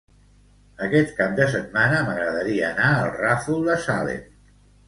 Aquest 0.85 1.11
cap 1.19 1.35
de 1.41 1.47
setmana 1.57 2.01
m'agradaria 2.07 2.67
anar 2.73 2.89
al 3.03 3.15
Ràfol 3.21 3.71
de 3.73 3.81
Salem. 3.89 4.29